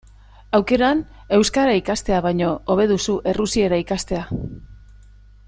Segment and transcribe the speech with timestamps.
[0.59, 1.03] Aukeran,
[1.37, 4.25] euskara ikastea baino, hobe duzu errusiera ikastea.